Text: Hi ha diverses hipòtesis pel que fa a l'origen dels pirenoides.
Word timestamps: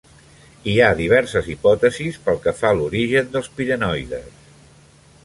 Hi 0.71 0.77
ha 0.79 0.87
diverses 1.01 1.49
hipòtesis 1.55 2.17
pel 2.29 2.41
que 2.47 2.53
fa 2.63 2.71
a 2.73 2.79
l'origen 2.79 3.29
dels 3.37 3.51
pirenoides. 3.59 4.33